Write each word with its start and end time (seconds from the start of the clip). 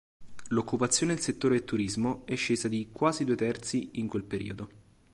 L'occupazione 0.49 1.13
nel 1.13 1.21
settore 1.21 1.57
del 1.59 1.63
turismo 1.63 2.25
è 2.25 2.35
scesa 2.35 2.67
di 2.67 2.89
"quasi 2.91 3.23
due 3.23 3.35
terzi" 3.35 3.99
in 3.99 4.07
quel 4.07 4.23
periodo. 4.23 4.69